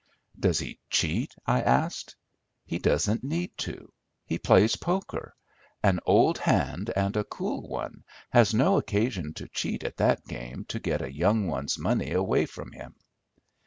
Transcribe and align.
"Does 0.39 0.57
he 0.57 0.79
cheat?" 0.89 1.35
I 1.45 1.61
asked. 1.61 2.15
"He 2.65 2.79
doesn't 2.79 3.23
need 3.23 3.55
to. 3.59 3.93
He 4.25 4.39
plays 4.39 4.75
poker. 4.75 5.35
An 5.83 5.99
old 6.07 6.39
hand, 6.39 6.91
and 6.95 7.15
a 7.15 7.23
cool 7.23 7.69
one, 7.69 8.03
has 8.31 8.51
no 8.51 8.79
occasion 8.79 9.35
to 9.35 9.47
cheat 9.49 9.83
at 9.83 9.97
that 9.97 10.25
game 10.25 10.65
to 10.69 10.79
get 10.79 11.03
a 11.03 11.13
young 11.13 11.45
one's 11.45 11.77
money 11.77 12.13
away 12.13 12.47
from 12.47 12.71
him." 12.71 12.95